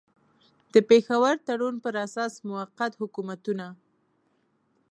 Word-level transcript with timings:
د 0.73 0.75
پېښور 0.89 1.35
تړون 1.47 1.75
پر 1.83 1.93
اساس 2.05 2.33
موقت 2.49 2.91
حکومتونه. 3.01 3.67